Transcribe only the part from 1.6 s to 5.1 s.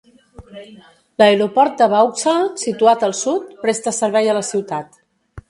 de Vauxhall, situat al sud, presta servei a la ciutat.